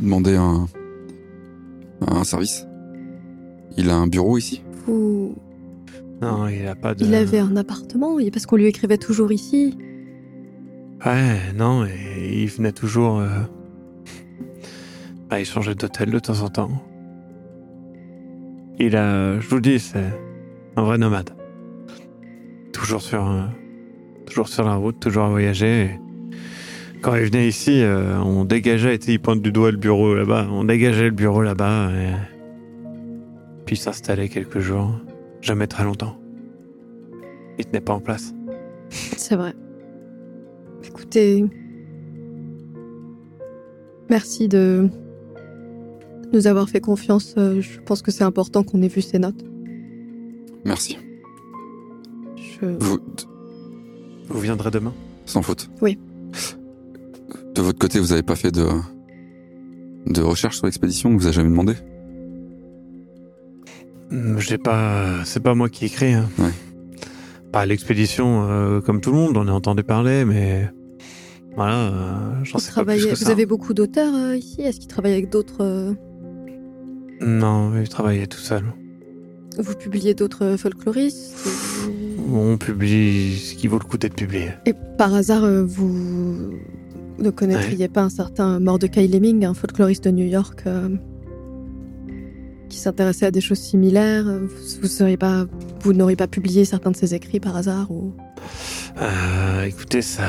demander 0.00 0.36
un, 0.36 0.66
un 2.06 2.22
service? 2.24 2.66
Il 3.76 3.90
a 3.90 3.96
un 3.96 4.06
bureau 4.06 4.38
ici? 4.38 4.62
Vous, 4.86 5.34
Non, 6.22 6.46
il 6.46 6.64
a 6.66 6.76
pas 6.76 6.94
de. 6.94 7.04
Il 7.04 7.14
avait 7.14 7.40
un 7.40 7.56
appartement, 7.56 8.18
et 8.20 8.30
parce 8.30 8.46
qu'on 8.46 8.56
lui 8.56 8.66
écrivait 8.66 8.98
toujours 8.98 9.32
ici. 9.32 9.76
Ouais, 11.04 11.52
non, 11.56 11.84
et 11.84 12.42
il 12.42 12.48
venait 12.48 12.72
toujours. 12.72 13.18
euh, 13.18 13.28
Bah, 15.28 15.40
il 15.40 15.44
changeait 15.44 15.74
d'hôtel 15.74 16.10
de 16.10 16.18
temps 16.20 16.40
en 16.42 16.48
temps. 16.48 16.70
Il 18.78 18.96
a. 18.96 19.40
Je 19.40 19.48
vous 19.48 19.60
dis, 19.60 19.78
c'est 19.78 20.04
un 20.76 20.82
vrai 20.82 20.98
nomade. 20.98 21.30
Toujours 22.72 23.02
sur. 23.02 23.26
euh, 23.28 23.42
Toujours 24.26 24.48
sur 24.48 24.64
la 24.64 24.74
route, 24.74 25.00
toujours 25.00 25.24
à 25.24 25.30
voyager. 25.30 25.98
Quand 27.00 27.14
il 27.14 27.22
venait 27.24 27.48
ici, 27.48 27.82
euh, 27.82 28.18
on 28.20 28.44
dégageait, 28.44 28.96
il 28.96 29.18
pointe 29.20 29.40
du 29.40 29.52
doigt 29.52 29.70
le 29.70 29.78
bureau 29.78 30.14
là-bas, 30.14 30.48
on 30.50 30.64
dégageait 30.64 31.06
le 31.06 31.10
bureau 31.14 31.42
là-bas, 31.42 31.90
et. 31.92 32.12
Puis 33.64 33.76
il 33.76 33.78
s'installait 33.78 34.28
quelques 34.28 34.58
jours, 34.58 34.90
jamais 35.40 35.66
très 35.66 35.84
longtemps. 35.84 36.18
Il 37.58 37.64
tenait 37.64 37.80
pas 37.80 37.94
en 37.94 38.00
place. 38.00 38.34
C'est 38.90 39.36
vrai. 39.36 39.54
Écoutez. 40.86 41.44
Merci 44.10 44.48
de 44.48 44.88
nous 46.32 46.46
avoir 46.46 46.68
fait 46.68 46.80
confiance. 46.80 47.34
Euh, 47.38 47.60
Je 47.60 47.80
pense 47.80 48.02
que 48.02 48.10
c'est 48.10 48.24
important 48.24 48.62
qu'on 48.62 48.82
ait 48.82 48.88
vu 48.88 49.00
ces 49.02 49.18
notes. 49.18 49.44
Merci. 50.64 50.98
Je... 52.36 52.66
Vous, 52.80 52.98
Vous 54.28 54.40
viendrez 54.40 54.70
demain? 54.70 54.92
Sans 55.26 55.42
faute. 55.42 55.70
Oui. 55.80 55.98
De 57.54 57.62
votre 57.62 57.78
côté, 57.78 57.98
vous 57.98 58.12
avez 58.12 58.22
pas 58.22 58.36
fait 58.36 58.50
de 58.50 58.66
de 60.06 60.22
recherche 60.22 60.56
sur 60.56 60.66
l'expédition 60.66 61.14
Vous 61.16 61.26
avez 61.26 61.34
jamais 61.34 61.50
demandé? 61.50 61.74
Hmm, 64.10 64.38
J'ai 64.38 64.58
pas. 64.58 65.24
C'est 65.24 65.40
pas 65.42 65.54
moi 65.54 65.68
qui 65.68 65.84
écris. 65.86 66.12
Hein. 66.14 66.28
Ouais. 66.38 66.50
Pas 67.52 67.66
l'expédition, 67.66 68.46
euh, 68.48 68.80
comme 68.80 69.00
tout 69.00 69.10
le 69.10 69.16
monde, 69.16 69.36
on 69.36 69.46
a 69.48 69.52
entendu 69.52 69.82
parler, 69.82 70.24
mais. 70.24 70.70
Voilà, 71.56 71.74
euh, 71.88 72.44
j'en 72.44 72.58
Vous, 72.58 72.64
sais 72.64 72.72
pas 72.72 72.84
plus 72.84 72.86
travaillez- 72.96 73.04
que 73.04 73.08
vous 73.10 73.24
ça. 73.24 73.30
avez 73.30 73.44
beaucoup 73.46 73.74
d'auteurs 73.74 74.14
euh, 74.14 74.36
ici? 74.36 74.62
Est-ce 74.62 74.78
qu'ils 74.78 74.88
travaillent 74.88 75.12
avec 75.14 75.28
d'autres 75.30 75.62
euh, 75.62 75.92
Non, 77.20 77.72
je 77.82 77.88
travaillais 77.88 78.26
tout 78.26 78.38
seul. 78.38 78.62
Vous 79.58 79.74
publiez 79.74 80.14
d'autres 80.14 80.44
euh, 80.44 80.56
folkloristes 80.56 81.34
On 82.32 82.56
publie 82.58 83.36
ce 83.36 83.54
qui 83.54 83.66
vaut 83.66 83.78
le 83.78 83.84
coup 83.84 83.98
d'être 83.98 84.14
publié. 84.14 84.50
Et 84.66 84.74
par 84.96 85.14
hasard, 85.14 85.42
euh, 85.44 85.64
vous 85.64 86.52
ne 87.18 87.30
connaîtriez 87.30 87.88
pas 87.88 88.02
un 88.02 88.08
certain 88.10 88.60
Mordecai 88.60 89.08
Lemming, 89.08 89.44
un 89.44 89.54
folkloriste 89.54 90.04
de 90.04 90.10
New 90.12 90.26
York, 90.26 90.62
euh, 90.66 90.90
qui 92.68 92.78
s'intéressait 92.78 93.26
à 93.26 93.30
des 93.32 93.40
choses 93.40 93.58
similaires 93.58 94.24
Vous, 94.24 94.80
vous 94.82 94.86
seriez 94.88 95.16
pas, 95.16 95.46
vous 95.80 95.92
n'auriez 95.92 96.16
pas 96.16 96.28
publié 96.28 96.64
certains 96.64 96.90
de 96.92 96.96
ses 96.96 97.14
écrits 97.14 97.40
par 97.40 97.56
hasard 97.56 97.90
ou 97.90 98.12
Euh, 99.00 99.64
écoutez, 99.64 100.02
ça. 100.02 100.24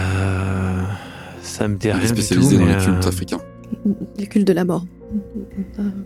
Ça 1.43 1.67
me 1.67 1.75
dit 1.75 1.87
Il 1.87 1.89
est 1.89 1.93
rien 1.93 2.01
du 2.01 2.07
tout. 2.07 2.15
spécialisé 2.21 2.57
dans 2.57 2.65
les 2.65 2.77
cultes 2.77 3.05
euh, 3.05 3.09
africains, 3.09 3.41
les 4.17 4.27
cultes 4.27 4.47
de 4.47 4.53
la 4.53 4.65
mort 4.65 4.85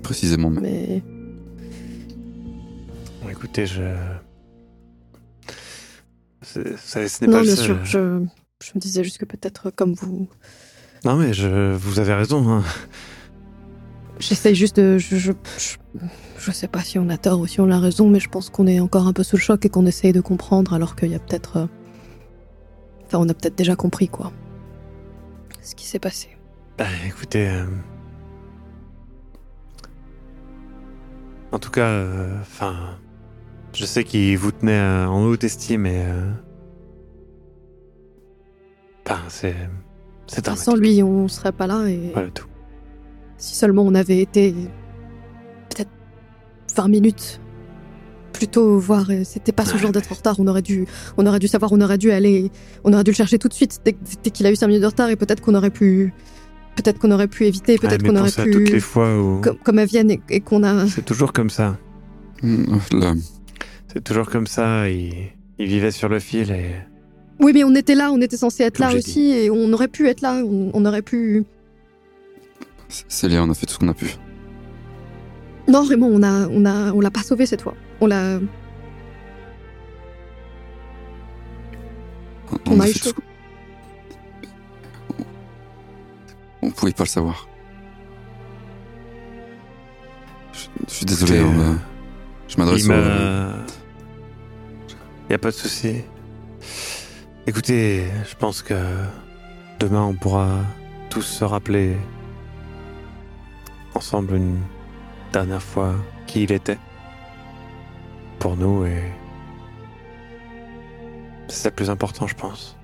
précisément. 0.02 0.50
Mais 0.50 1.02
Écoutez, 3.30 3.66
je. 3.66 3.82
c'est- 6.42 6.78
ça- 6.78 7.08
ce 7.08 7.24
n'est 7.26 7.32
non, 7.32 7.38
pas 7.40 7.44
bien 7.44 7.56
sûr, 7.56 7.84
je, 7.84 8.24
je 8.64 8.72
me 8.76 8.80
disais 8.80 9.04
juste 9.04 9.18
que 9.18 9.26
peut-être 9.26 9.68
euh, 9.68 9.72
comme 9.76 9.94
vous, 9.94 10.28
Non, 11.04 11.16
mais 11.18 11.34
je, 11.34 11.74
vous 11.74 12.00
avez 12.00 12.14
raison. 12.14 12.48
hein. 12.50 12.64
j'essaye 14.20 14.56
juste 14.56 14.78
de, 14.80 14.98
je, 14.98 15.16
je, 15.18 15.32
je, 15.58 15.78
je 16.38 16.52
sais 16.52 16.68
pas 16.68 16.82
si 16.82 17.00
on 17.00 17.10
a 17.10 17.18
tort 17.18 17.40
ou 17.40 17.48
si 17.48 17.60
on 17.60 17.70
a 17.72 17.80
raison, 17.80 18.08
mais 18.10 18.20
je 18.20 18.30
pense 18.30 18.50
qu'on 18.50 18.68
est 18.68 18.80
encore 18.80 19.08
un 19.08 19.14
peu 19.14 19.24
sous 19.24 19.36
le 19.38 19.42
choc 19.42 19.66
et 19.66 19.70
qu'on 19.70 19.86
essaye 19.86 20.14
de 20.14 20.22
comprendre, 20.22 20.74
alors 20.74 20.96
qu'il 20.96 21.10
y 21.12 21.16
a 21.16 21.20
peut-être, 21.20 21.58
euh, 21.58 21.66
enfin, 23.08 23.18
on 23.20 23.28
a 23.30 23.34
peut-être 23.34 23.58
déjà 23.58 23.76
compris 23.76 24.08
quoi, 24.10 24.32
ce 25.62 25.76
qui 25.76 25.86
s'est 25.86 26.00
passé. 26.00 26.30
Bah, 26.78 26.86
écoutez. 27.08 27.48
euh, 27.50 27.66
En 31.54 31.60
tout 31.60 31.70
cas, 31.72 31.86
euh, 31.88 32.36
enfin. 32.42 32.74
je 33.74 33.86
sais 33.86 34.04
qu'il 34.04 34.38
vous 34.38 34.52
tenait 34.52 34.72
euh, 34.80 35.08
en 35.08 35.24
haute 35.26 35.44
estime 35.46 35.86
et. 35.86 36.04
euh, 36.04 36.32
Enfin, 39.08 39.20
c'est. 39.28 39.56
C'est 40.28 40.44
dramatique. 40.44 40.66
sans 40.66 40.76
lui, 40.76 41.04
on 41.04 41.28
serait 41.28 41.52
pas 41.52 41.68
là 41.68 41.86
et 41.88 42.12
Voilà 42.14 42.30
tout. 42.32 42.48
si 43.38 43.56
seulement 43.56 43.84
on 43.84 43.94
avait 43.94 44.20
été 44.20 44.54
peut-être 45.70 45.90
20 46.76 46.88
minutes 46.88 47.42
plus 48.32 48.48
tôt, 48.48 48.80
voir, 48.80 49.06
euh, 49.12 49.24
c'était 49.26 49.52
pas 49.52 49.64
ce 49.66 49.78
genre 49.78 49.92
d'être 49.92 50.12
en 50.12 50.16
retard, 50.16 50.36
on 50.40 50.48
aurait 50.48 50.62
dû, 50.64 50.88
on 51.18 51.26
aurait 51.28 51.38
dû 51.40 51.48
savoir, 51.48 51.72
on 51.74 51.82
aurait 51.82 51.98
dû 52.00 52.12
aller, 52.12 52.50
on 52.84 52.94
aurait 52.94 53.04
dû 53.04 53.12
le 53.12 53.16
chercher 53.16 53.38
tout 53.38 53.48
de 53.50 53.54
suite 53.54 53.82
dès, 53.86 53.96
dès 54.24 54.32
qu'il 54.32 54.48
a 54.48 54.52
eu 54.52 54.56
5 54.56 54.66
minutes 54.68 54.82
de 54.82 54.88
retard 54.88 55.10
et 55.10 55.16
peut-être 55.18 55.42
qu'on 55.42 55.54
aurait 55.54 55.70
pu, 55.70 56.14
peut-être 56.76 57.00
qu'on 57.00 57.12
aurait 57.12 57.28
pu 57.28 57.46
éviter, 57.46 57.78
peut-être 57.78 58.02
mais 58.04 58.10
qu'on 58.10 58.16
aurait 58.18 58.40
à 58.40 58.44
pu, 58.44 58.52
toutes 58.52 58.70
les 58.70 58.80
fois 58.80 59.18
où. 59.20 59.42
comme, 59.42 59.58
comme 59.58 59.80
à 59.80 59.86
Vienne 59.86 60.12
et, 60.12 60.20
et 60.30 60.40
qu'on 60.40 60.64
a, 60.64 60.88
C'est 60.88 61.06
toujours 61.06 61.34
comme 61.34 61.50
ça. 61.50 61.78
Hmm, 62.42 62.78
là, 62.94 63.14
C'est 63.92 64.04
toujours 64.04 64.30
comme 64.30 64.48
ça. 64.48 64.90
Il, 64.90 65.14
il 65.60 65.68
vivait 65.68 65.92
sur 65.92 66.10
le 66.10 66.20
fil 66.20 66.52
et. 66.52 66.72
oui 67.40 67.52
mais 67.54 67.64
on 67.64 67.74
était 67.76 67.96
là, 67.96 68.12
on 68.12 68.20
était 68.22 68.38
censé 68.38 68.64
être 68.64 68.78
Comme 68.78 68.90
là 68.90 68.96
aussi 68.96 69.32
et 69.32 69.50
on 69.50 69.72
aurait 69.74 69.88
pu 69.88 70.08
être 70.08 70.22
là, 70.22 70.42
on, 70.44 70.72
on 70.74 70.86
aurait 70.86 71.02
pu. 71.04 71.46
Célia, 73.08 73.44
on 73.44 73.50
a 73.50 73.54
fait 73.54 73.66
tout 73.66 73.74
ce 73.74 73.80
qu'on 73.80 73.88
a 73.90 73.94
pu. 73.94 74.16
Non 75.68 75.84
Raymond, 75.84 76.12
on 76.14 76.24
a, 76.24 76.48
on 76.50 76.66
a, 76.66 76.92
on 76.92 77.00
l'a 77.00 77.12
pas 77.12 77.24
sauvé 77.24 77.46
cette 77.46 77.62
fois, 77.62 77.76
on 78.02 78.08
l'a, 78.08 78.40
On 82.68 82.80
a 82.80 82.84
fait 82.86 82.92
échoué. 82.92 83.12
tout 83.14 83.22
Pouvait 86.84 86.92
pas 86.92 87.04
le 87.06 87.10
savoir. 87.10 87.48
Je, 90.52 90.68
je 90.86 90.94
suis 90.94 91.06
désolé. 91.06 91.40
Écoutez, 91.40 91.56
euh, 91.62 91.74
je 92.50 92.58
m'adresse 92.58 92.84
Il 92.84 92.92
au. 92.92 92.96
m'a. 92.96 93.54
Y 95.30 95.34
a 95.34 95.38
pas 95.38 95.52
de 95.52 95.56
souci. 95.56 96.02
Écoutez, 97.48 98.04
je 98.30 98.36
pense 98.36 98.62
que 98.62 98.76
demain 99.80 100.02
on 100.02 100.14
pourra 100.14 100.58
tous 101.10 101.22
se 101.22 101.46
rappeler 101.46 101.96
ensemble 103.96 104.36
une 104.36 104.60
dernière 105.32 105.64
fois 105.64 105.96
qui 106.28 106.44
il 106.44 106.52
était 106.52 106.80
pour 108.40 108.58
nous 108.58 108.86
et 108.86 109.04
c'est 111.48 111.70
le 111.70 111.76
plus 111.76 111.90
important, 111.90 112.28
je 112.28 112.36
pense. 112.36 112.78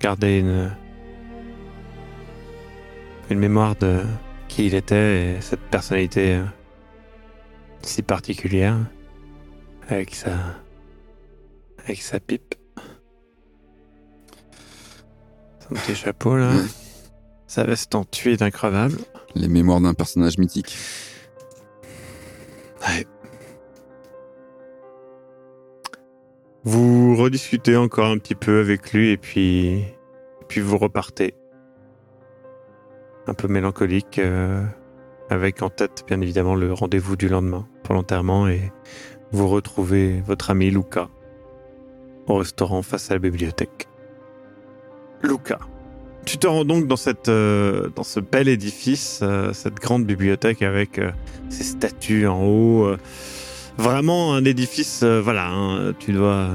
Garder 0.00 0.40
une 0.40 0.72
une 3.30 3.38
mémoire 3.38 3.76
de 3.76 4.02
qui 4.48 4.66
il 4.66 4.74
était 4.74 5.36
et 5.36 5.40
cette 5.40 5.60
personnalité 5.60 6.36
euh, 6.36 6.44
si 7.82 8.02
particulière 8.02 8.76
avec 9.88 10.14
sa 10.14 10.34
avec 11.84 12.02
sa 12.02 12.20
pipe 12.20 12.54
son 15.60 15.74
petit 15.74 15.94
chapeau 15.94 16.36
là 16.36 16.52
sa 17.48 17.64
veste 17.64 17.94
en 17.94 18.04
tuile 18.04 18.42
increvable 18.42 18.98
Les 19.34 19.48
mémoires 19.48 19.80
d'un 19.80 19.94
personnage 19.94 20.36
mythique. 20.36 20.76
Ouais. 22.86 23.06
Vous 26.62 27.16
rediscutez 27.16 27.74
encore 27.76 28.10
un 28.10 28.18
petit 28.18 28.34
peu 28.34 28.60
avec 28.60 28.92
lui 28.92 29.10
et 29.12 29.16
puis, 29.16 29.68
et 29.78 29.96
puis 30.46 30.60
vous 30.60 30.76
repartez. 30.76 31.34
Un 33.28 33.34
peu 33.34 33.46
mélancolique, 33.46 34.18
euh, 34.18 34.64
avec 35.28 35.60
en 35.60 35.68
tête 35.68 36.02
bien 36.06 36.18
évidemment 36.22 36.54
le 36.54 36.72
rendez-vous 36.72 37.14
du 37.14 37.28
lendemain 37.28 37.66
pour 37.82 37.94
l'enterrement 37.94 38.48
et 38.48 38.72
vous 39.32 39.48
retrouvez 39.48 40.22
votre 40.26 40.50
ami 40.50 40.70
Luca 40.70 41.10
au 42.26 42.36
restaurant 42.36 42.80
face 42.80 43.10
à 43.10 43.14
la 43.14 43.18
bibliothèque. 43.18 43.86
Luca, 45.22 45.58
tu 46.24 46.38
te 46.38 46.46
rends 46.46 46.64
donc 46.64 46.86
dans, 46.86 46.96
cette, 46.96 47.28
euh, 47.28 47.90
dans 47.94 48.02
ce 48.02 48.18
bel 48.18 48.48
édifice, 48.48 49.20
euh, 49.22 49.52
cette 49.52 49.74
grande 49.74 50.06
bibliothèque 50.06 50.62
avec 50.62 50.98
ces 51.50 51.64
statues 51.64 52.26
en 52.26 52.42
haut. 52.42 52.96
vraiment 53.76 54.32
un 54.32 54.44
édifice, 54.46 55.04
voilà, 55.04 55.50
hein, 55.50 55.92
tu 55.98 56.12
dois 56.12 56.48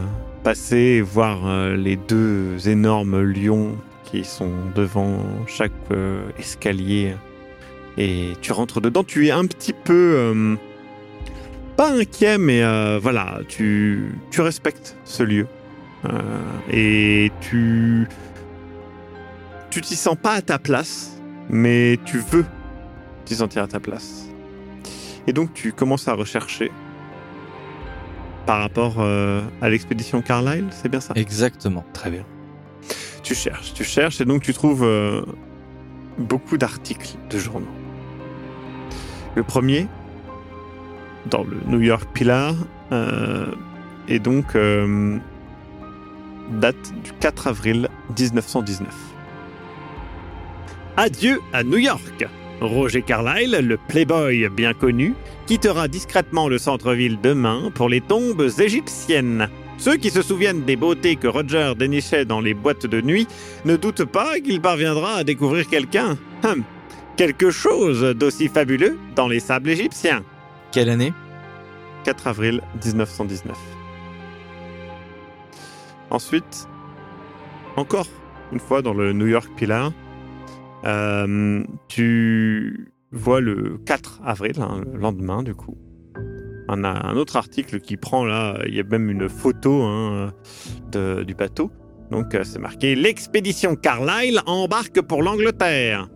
passer 0.44 1.01
voir 1.01 1.75
les 1.75 1.98
deux 1.98 2.68
énormes 2.68 3.22
lions 3.22 3.77
qui 4.13 4.24
sont 4.24 4.51
devant 4.75 5.25
chaque 5.48 5.72
euh, 5.91 6.22
escalier. 6.38 7.15
Et 7.98 8.34
tu 8.41 8.51
rentres 8.51 8.79
dedans, 8.79 9.03
tu 9.03 9.25
es 9.25 9.32
un 9.32 9.46
petit 9.48 9.74
peu... 9.74 10.13
euh, 10.17 10.55
pas 11.75 11.91
inquiet, 11.91 12.38
mais 12.38 12.62
euh, 12.62 13.00
voilà, 13.01 13.39
tu, 13.48 14.13
tu 14.29 14.41
respectes 14.41 14.96
ce 15.03 15.24
lieu. 15.24 15.48
Et 16.72 17.32
tu... 17.41 18.08
Tu 19.72 19.82
t'y 19.82 19.96
sens 19.96 20.15
pas 20.22 20.34
à 20.34 20.41
ta 20.41 20.60
place, 20.60 21.20
mais 21.50 21.98
tu 22.05 22.20
veux 22.20 22.46
t'y 23.25 23.36
sentir 23.36 23.63
à 23.63 23.67
ta 23.67 23.79
place. 23.79 24.27
Et 25.25 25.34
donc 25.34 25.53
tu 25.55 25.72
commences 25.74 26.08
à 26.08 26.13
rechercher. 26.13 26.72
par 28.46 28.60
rapport 28.60 29.00
à 29.00 29.70
l'expédition 29.70 30.22
Carlyle, 30.22 30.67
c'est 30.72 30.89
bien 30.89 31.00
ça? 31.00 31.13
Exactement. 31.15 31.86
Très 31.93 32.12
bien. 32.12 32.25
Tu 33.24 33.36
cherches, 33.36 33.74
tu 33.74 33.86
cherches, 33.86 34.20
et 34.20 34.25
donc 34.25 34.44
tu 34.44 34.53
trouves 34.53 34.84
euh, 34.84 35.22
beaucoup 36.18 36.58
d'articles 36.58 37.15
de 37.30 37.38
journaux. 37.39 37.65
Le 39.36 39.44
premier, 39.44 39.88
dans 41.27 41.44
le 41.44 41.58
New 41.68 41.80
York 41.80 42.10
Pillar, 42.13 42.53
euh, 42.92 43.48
et 44.10 44.20
donc 44.20 44.56
euh, 44.56 45.18
date 46.51 46.94
du 47.01 47.13
4 47.22 47.48
avril 47.48 47.88
1919. 48.20 48.94
Adieu 50.98 51.39
à 51.53 51.63
New 51.63 51.77
York. 51.77 52.27
Roger 52.60 53.01
Carlyle, 53.01 53.58
le 53.62 53.77
playboy 53.77 54.48
bien 54.50 54.74
connu, 54.74 55.15
quittera 55.48 55.88
discrètement 55.88 56.48
le 56.48 56.58
centre-ville 56.58 57.20
demain 57.22 57.72
pour 57.74 57.89
les 57.89 58.01
tombes 58.01 58.50
égyptiennes. 58.60 59.50
Ceux 59.77 59.98
qui 59.98 60.10
se 60.10 60.22
souviennent 60.22 60.63
des 60.63 60.75
beautés 60.75 61.15
que 61.15 61.27
Roger 61.27 61.74
dénichait 61.77 62.25
dans 62.25 62.39
les 62.39 62.53
boîtes 62.53 62.86
de 62.86 63.01
nuit 63.01 63.27
ne 63.65 63.75
doutent 63.75 64.06
pas 64.06 64.39
qu'il 64.39 64.62
parviendra 64.62 65.15
à 65.15 65.24
découvrir 65.24 65.68
quelqu'un, 65.68 66.18
hum, 66.44 66.63
quelque 67.18 67.51
chose 67.51 68.01
d'aussi 68.15 68.48
fabuleux 68.48 68.98
dans 69.15 69.27
les 69.27 69.39
sables 69.39 69.70
égyptiens. 69.70 70.24
Quelle 70.72 70.89
année? 70.89 71.13
4 72.06 72.27
avril 72.27 72.62
1919. 72.84 73.58
Ensuite, 76.10 76.68
encore 77.75 78.08
une 78.51 78.60
fois 78.60 78.82
dans 78.82 78.94
le 78.94 79.13
New 79.13 79.27
York 79.27 79.50
Pillar, 79.56 79.92
euh, 80.86 81.63
tu 81.88 82.92
vois 83.12 83.42
le 83.42 83.80
4 83.86 84.22
avril, 84.24 84.62
hein, 84.62 84.82
le 84.92 85.00
lendemain 85.00 85.44
du 85.44 85.56
coup, 85.56 85.77
on 86.70 86.84
a 86.84 87.08
un 87.08 87.15
autre 87.15 87.36
article 87.36 87.79
qui 87.79 87.98
prend 87.98 88.25
là, 88.25 88.58
il 88.67 88.75
y 88.75 88.79
a 88.79 88.84
même 88.84 89.10
une 89.10 89.29
photo 89.29 89.84
hein, 89.84 90.34
du 90.91 91.36
bateau. 91.36 91.72
Donc 92.12 92.36
euh, 92.36 92.43
c'est 92.43 92.60
marqué 92.60 92.96
L'expédition 92.96 93.75
Carlyle 93.75 94.39
embarque 94.46 95.01
pour 95.01 95.24
l'Angleterre. 95.24 96.10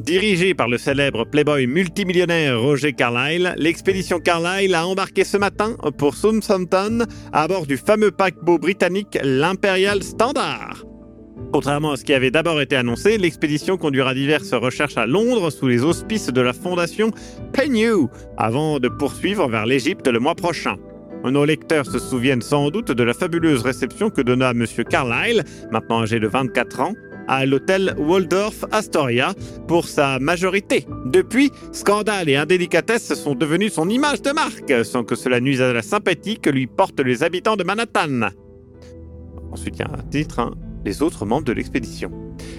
Dirigée 0.00 0.54
par 0.54 0.68
le 0.68 0.76
célèbre 0.76 1.24
playboy 1.24 1.66
multimillionnaire 1.66 2.60
Roger 2.60 2.92
Carlyle, 2.92 3.54
l'expédition 3.56 4.18
Carlyle 4.18 4.74
a 4.74 4.86
embarqué 4.86 5.24
ce 5.24 5.36
matin 5.36 5.76
pour 5.96 6.14
Southampton 6.14 7.06
à 7.32 7.48
bord 7.48 7.66
du 7.66 7.76
fameux 7.76 8.10
paquebot 8.10 8.58
britannique 8.58 9.16
l'Imperial 9.22 10.02
Standard. 10.02 10.84
Contrairement 11.52 11.92
à 11.92 11.96
ce 11.96 12.04
qui 12.04 12.14
avait 12.14 12.30
d'abord 12.30 12.60
été 12.60 12.76
annoncé, 12.76 13.18
l'expédition 13.18 13.76
conduira 13.76 14.14
diverses 14.14 14.54
recherches 14.54 14.96
à 14.96 15.06
Londres 15.06 15.50
sous 15.50 15.68
les 15.68 15.82
auspices 15.82 16.28
de 16.28 16.40
la 16.40 16.52
fondation 16.52 17.10
Pennew, 17.52 18.08
avant 18.36 18.78
de 18.78 18.88
poursuivre 18.88 19.48
vers 19.48 19.66
l'Égypte 19.66 20.08
le 20.08 20.20
mois 20.20 20.34
prochain. 20.34 20.76
Nos 21.24 21.44
lecteurs 21.44 21.86
se 21.86 21.98
souviennent 21.98 22.42
sans 22.42 22.70
doute 22.70 22.92
de 22.92 23.02
la 23.02 23.14
fabuleuse 23.14 23.62
réception 23.62 24.10
que 24.10 24.20
donna 24.20 24.50
M. 24.50 24.66
Carlyle, 24.88 25.42
maintenant 25.70 26.02
âgé 26.02 26.20
de 26.20 26.26
24 26.26 26.80
ans, 26.80 26.92
à 27.28 27.46
l'hôtel 27.46 27.94
Waldorf 27.98 28.66
Astoria 28.70 29.32
pour 29.66 29.86
sa 29.86 30.18
majorité. 30.18 30.86
Depuis, 31.06 31.50
scandale 31.72 32.28
et 32.28 32.36
indélicatesse 32.36 33.14
sont 33.14 33.34
devenus 33.34 33.72
son 33.72 33.88
image 33.88 34.20
de 34.20 34.32
marque, 34.32 34.84
sans 34.84 35.04
que 35.04 35.14
cela 35.14 35.40
nuise 35.40 35.62
à 35.62 35.72
la 35.72 35.82
sympathie 35.82 36.38
que 36.38 36.50
lui 36.50 36.66
portent 36.66 37.00
les 37.00 37.22
habitants 37.22 37.56
de 37.56 37.64
Manhattan. 37.64 38.28
Ensuite, 39.50 39.76
il 39.78 39.80
y 39.80 39.84
a 39.84 39.90
un 39.98 40.02
titre, 40.10 40.40
hein, 40.40 40.52
les 40.84 41.02
autres 41.02 41.26
membres 41.26 41.44
de 41.44 41.52
l'expédition. 41.52 42.10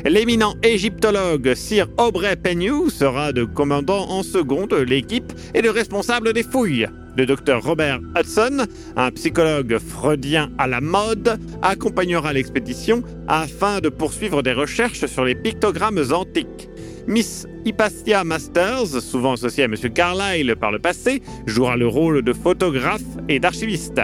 L'éminent 0.06 0.54
égyptologue 0.64 1.54
Sir 1.56 1.88
Aubrey 1.98 2.36
Pennew 2.36 2.90
sera 2.90 3.34
de 3.34 3.44
commandant 3.44 4.10
en 4.10 4.24
second 4.24 4.68
de 4.68 4.78
l'équipe 4.78 5.34
et 5.54 5.62
le 5.62 5.72
responsable 5.72 6.34
des 6.34 6.44
fouilles. 6.44 6.88
Le 7.18 7.26
docteur 7.26 7.64
Robert 7.64 8.02
Hudson, 8.18 8.66
un 8.98 9.12
psychologue 9.12 9.78
freudien 9.80 10.52
à 10.58 10.68
la 10.68 10.82
mode, 10.82 11.40
accompagnera 11.62 12.34
l'expédition 12.34 13.04
afin 13.28 13.80
de 13.80 13.90
poursuivre 13.90 14.44
des 14.44 14.52
recherches 14.52 15.06
sur 15.06 15.24
les 15.24 15.36
pictogrammes 15.36 16.04
antiques. 16.12 16.70
Miss 17.08 17.48
Hypatia 17.66 18.24
Masters, 18.24 19.02
souvent 19.02 19.34
associée 19.34 19.64
à 19.64 19.68
M. 19.68 19.76
Carlyle 19.94 20.56
par 20.60 20.72
le 20.72 20.80
passé, 20.80 21.22
jouera 21.46 21.78
le 21.78 21.88
rôle 21.88 22.22
de 22.22 22.34
photographe 22.34 23.02
et 23.30 23.40
d'archiviste. 23.40 24.02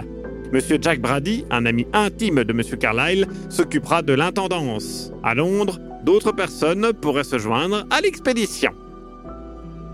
Monsieur 0.52 0.76
Jack 0.78 1.00
Brady, 1.00 1.46
un 1.50 1.64
ami 1.64 1.86
intime 1.94 2.44
de 2.44 2.52
Monsieur 2.52 2.76
Carlyle, 2.76 3.26
s'occupera 3.48 4.02
de 4.02 4.12
l'intendance. 4.12 5.10
À 5.22 5.34
Londres, 5.34 5.80
d'autres 6.04 6.32
personnes 6.32 6.92
pourraient 6.92 7.24
se 7.24 7.38
joindre 7.38 7.86
à 7.88 8.02
l'expédition. 8.02 8.72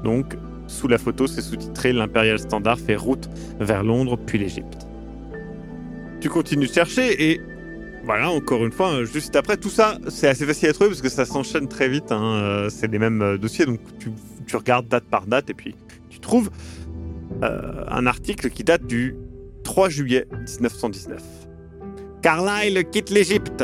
Donc, 0.02 0.36
sous 0.66 0.88
la 0.88 0.98
photo, 0.98 1.28
c'est 1.28 1.42
sous-titré 1.42 1.92
L'Imperial 1.92 2.40
Standard 2.40 2.80
fait 2.80 2.96
route 2.96 3.30
vers 3.60 3.84
Londres 3.84 4.18
puis 4.18 4.38
l'Égypte. 4.38 4.88
Tu 6.20 6.28
continues 6.28 6.66
de 6.66 6.72
chercher 6.72 7.30
et 7.30 7.40
voilà, 8.02 8.30
encore 8.30 8.66
une 8.66 8.72
fois, 8.72 9.04
juste 9.04 9.36
après, 9.36 9.58
tout 9.58 9.70
ça, 9.70 9.98
c'est 10.08 10.26
assez 10.26 10.44
facile 10.44 10.70
à 10.70 10.72
trouver 10.72 10.90
parce 10.90 11.02
que 11.02 11.08
ça 11.08 11.24
s'enchaîne 11.24 11.68
très 11.68 11.88
vite. 11.88 12.10
hein, 12.10 12.34
euh, 12.34 12.68
C'est 12.68 12.90
les 12.90 12.98
mêmes 12.98 13.22
euh, 13.22 13.38
dossiers, 13.38 13.64
donc 13.64 13.78
tu, 14.00 14.10
tu 14.44 14.56
regardes 14.56 14.88
date 14.88 15.04
par 15.04 15.26
date 15.26 15.50
et 15.50 15.54
puis 15.54 15.76
tu 16.10 16.18
trouves 16.18 16.50
euh, 17.44 17.84
un 17.86 18.06
article 18.06 18.50
qui 18.50 18.64
date 18.64 18.84
du 18.84 19.14
3 19.78 19.90
juillet 19.90 20.26
1919. 20.32 21.22
Carlyle 22.20 22.82
quitte 22.90 23.10
l'Égypte. 23.10 23.62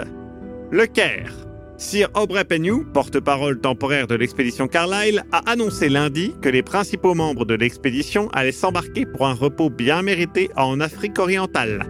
Le 0.70 0.86
Caire. 0.86 1.34
Sir 1.76 2.08
Aubrey 2.14 2.44
Pennew, 2.44 2.84
porte-parole 2.84 3.60
temporaire 3.60 4.06
de 4.06 4.14
l'expédition 4.14 4.68
Carlyle, 4.68 5.24
a 5.32 5.38
annoncé 5.50 5.88
lundi 5.88 6.32
que 6.40 6.48
les 6.48 6.62
principaux 6.62 7.14
membres 7.14 7.44
de 7.44 7.54
l'expédition 7.54 8.28
allaient 8.32 8.52
s'embarquer 8.52 9.06
pour 9.06 9.26
un 9.26 9.34
repos 9.34 9.70
bien 9.70 10.02
mérité 10.02 10.50
en 10.54 10.78
Afrique 10.78 11.18
orientale. 11.18 11.84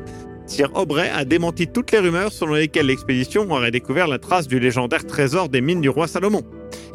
Sir 0.46 0.70
Aubrey 0.74 1.10
a 1.10 1.26
démenti 1.26 1.66
toutes 1.66 1.92
les 1.92 1.98
rumeurs 1.98 2.32
selon 2.32 2.54
lesquelles 2.54 2.86
l'expédition 2.86 3.50
aurait 3.50 3.72
découvert 3.72 4.08
la 4.08 4.18
trace 4.18 4.48
du 4.48 4.58
légendaire 4.58 5.06
trésor 5.06 5.50
des 5.50 5.60
mines 5.60 5.82
du 5.82 5.90
roi 5.90 6.06
Salomon. 6.06 6.44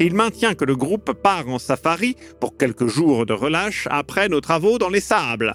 Il 0.00 0.16
maintient 0.16 0.54
que 0.54 0.64
le 0.64 0.74
groupe 0.74 1.12
part 1.12 1.48
en 1.48 1.60
safari 1.60 2.16
pour 2.40 2.56
quelques 2.56 2.88
jours 2.88 3.24
de 3.24 3.34
relâche 3.34 3.86
après 3.88 4.28
nos 4.28 4.40
travaux 4.40 4.78
dans 4.78 4.90
les 4.90 4.98
sables. 4.98 5.54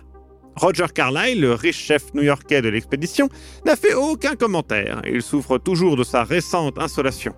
Roger 0.56 0.86
Carlyle, 0.94 1.42
le 1.42 1.54
riche 1.54 1.84
chef 1.84 2.14
new-yorkais 2.14 2.62
de 2.62 2.70
l'expédition, 2.70 3.30
n'a 3.66 3.76
fait 3.76 3.94
aucun 3.94 4.36
commentaire. 4.36 5.02
Il 5.06 5.22
souffre 5.22 5.58
toujours 5.58 5.98
de 5.98 6.04
sa 6.04 6.24
récente 6.24 6.80
insolation. 6.80 7.34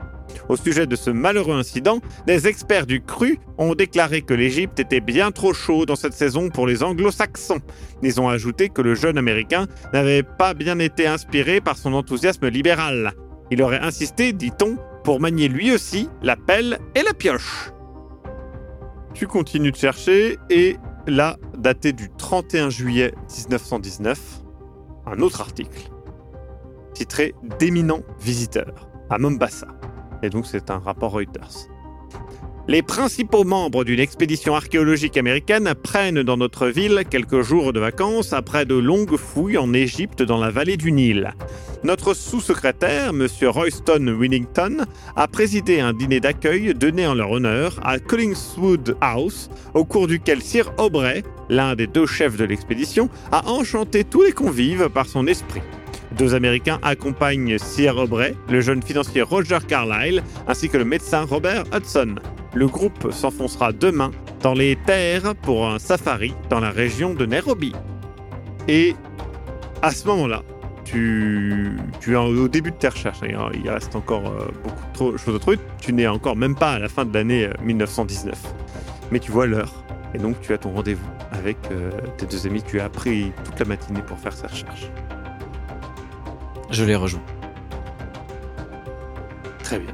Au 0.50 0.56
sujet 0.56 0.86
de 0.86 0.96
ce 0.96 1.10
malheureux 1.10 1.56
incident, 1.56 2.00
des 2.26 2.48
experts 2.48 2.86
du 2.86 3.02
cru 3.02 3.40
ont 3.58 3.74
déclaré 3.74 4.22
que 4.22 4.34
l'Égypte 4.34 4.80
était 4.80 5.02
bien 5.02 5.32
trop 5.32 5.54
chaud 5.54 5.86
dans 5.86 5.96
cette 5.96 6.14
saison 6.14 6.50
pour 6.50 6.68
les 6.68 6.84
anglo-saxons. 6.84 7.62
Ils 8.04 8.22
ont 8.22 8.30
ajouté 8.30 8.70
que 8.70 8.82
le 8.82 8.94
jeune 8.94 9.18
Américain 9.18 9.66
n'avait 9.94 10.24
pas 10.24 10.54
bien 10.54 10.80
été 10.80 11.08
inspiré 11.08 11.60
par 11.60 11.78
son 11.78 11.94
enthousiasme 11.94 12.48
libéral. 12.48 13.14
Il 13.50 13.62
aurait 13.64 13.80
insisté, 13.80 14.32
dit-on, 14.32 14.78
pour 15.04 15.20
manier 15.20 15.48
lui 15.48 15.74
aussi 15.74 16.10
la 16.22 16.36
pelle 16.36 16.80
et 16.94 17.02
la 17.02 17.14
pioche. 17.14 17.72
Tu 19.14 19.26
continues 19.26 19.72
de 19.72 19.78
chercher 19.78 20.38
et 20.50 20.76
là, 21.08 21.38
daté 21.58 21.94
du 21.94 22.10
31 22.10 22.70
juillet 22.70 23.14
1919, 23.50 24.44
un 25.06 25.20
autre 25.20 25.42
article 25.42 25.90
titré 26.94 27.34
D'éminents 27.60 28.04
visiteurs 28.20 28.90
à 29.10 29.18
Mombasa. 29.18 29.68
Et 30.24 30.30
donc 30.30 30.46
c'est 30.46 30.70
un 30.70 30.80
rapport 30.80 31.12
Reuters. 31.12 31.70
Les 32.70 32.82
principaux 32.82 33.46
membres 33.46 33.86
d'une 33.86 34.02
expédition 34.02 34.54
archéologique 34.54 35.16
américaine 35.16 35.74
prennent 35.82 36.22
dans 36.22 36.36
notre 36.36 36.68
ville 36.68 37.04
quelques 37.10 37.42
jours 37.42 37.72
de 37.72 37.80
vacances 37.80 38.34
après 38.34 38.66
de 38.66 38.76
longues 38.76 39.16
fouilles 39.16 39.58
en 39.58 39.72
Égypte 39.72 40.22
dans 40.22 40.38
la 40.38 40.50
vallée 40.50 40.76
du 40.76 40.92
Nil. 40.92 41.34
Notre 41.86 42.14
sous-secrétaire, 42.14 43.12
M. 43.12 43.26
Royston 43.44 44.18
Winnington, 44.20 44.86
a 45.16 45.28
présidé 45.30 45.80
un 45.80 45.94
dîner 45.94 46.20
d'accueil 46.20 46.74
donné 46.74 47.08
en 47.08 47.14
leur 47.14 47.32
honneur 47.32 47.80
à 47.86 48.00
Collingswood 48.00 48.98
House, 49.00 49.50
au 49.74 49.86
cours 49.86 50.08
duquel 50.08 50.42
Sir 50.42 50.74
Aubrey, 50.78 51.24
l'un 51.48 51.74
des 51.74 51.88
deux 51.88 52.06
chefs 52.06 52.36
de 52.36 52.44
l'expédition, 52.44 53.08
a 53.32 53.48
enchanté 53.48 54.04
tous 54.04 54.24
les 54.24 54.34
convives 54.34 54.90
par 54.90 55.06
son 55.06 55.26
esprit. 55.28 55.62
Deux 56.18 56.36
Américains 56.36 56.80
accompagnent 56.84 57.58
Sir 57.60 57.96
Aubrey, 57.96 58.36
le 58.50 58.60
jeune 58.60 58.84
financier 58.84 59.22
Roger 59.22 59.60
Carlyle, 59.66 60.22
ainsi 60.50 60.68
que 60.68 60.78
le 60.78 60.86
médecin 60.86 61.22
Robert 61.22 61.64
Hudson. 61.74 62.16
Le 62.58 62.66
groupe 62.66 63.12
s'enfoncera 63.12 63.72
demain 63.72 64.10
dans 64.42 64.56
les 64.56 64.76
terres 64.78 65.36
pour 65.36 65.68
un 65.68 65.78
safari 65.78 66.34
dans 66.50 66.60
la 66.60 66.72
région 66.72 67.14
de 67.14 67.24
Nairobi. 67.28 67.72
Et 68.68 68.96
à 69.84 69.92
ce 69.92 70.08
moment-là, 70.08 70.42
tu, 70.84 71.78
tu 72.00 72.14
es 72.14 72.16
au 72.16 72.48
début 72.48 72.72
de 72.72 72.76
tes 72.78 72.88
recherches. 72.88 73.20
Il 73.22 73.38
il 73.64 73.70
reste 73.70 73.96
encore 73.96 74.26
euh, 74.26 74.48
beaucoup 74.64 75.12
de 75.12 75.18
choses 75.18 75.36
à 75.36 75.40
trouver. 75.40 75.60
Tu 75.80 75.94
n'es 75.94 76.08
encore 76.08 76.36
même 76.36 76.56
pas 76.56 76.72
à 76.72 76.80
la 76.80 76.90
fin 76.90 77.06
de 77.06 77.14
l'année 77.14 77.46
euh, 77.46 77.54
1919. 77.62 78.34
Mais 79.12 79.20
tu 79.20 79.32
vois 79.32 79.46
l'heure. 79.46 79.84
Et 80.16 80.18
donc 80.18 80.42
tu 80.42 80.52
as 80.52 80.58
ton 80.58 80.72
rendez-vous 80.72 81.08
avec 81.34 81.58
euh, 81.70 81.92
tes 82.18 82.26
deux 82.26 82.48
amis. 82.48 82.64
Tu 82.64 82.80
as 82.80 82.90
pris 82.90 83.34
toute 83.46 83.60
la 83.60 83.66
matinée 83.66 84.02
pour 84.02 84.18
faire 84.18 84.34
ces 84.34 84.48
recherches. 84.48 84.90
Je 86.72 86.84
les 86.84 86.96
rejoins. 86.96 87.22
Très 89.62 89.78
bien. 89.78 89.94